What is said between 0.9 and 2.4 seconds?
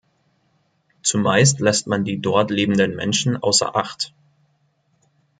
Zumeist lässt man die